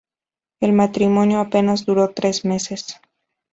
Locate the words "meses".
2.43-2.99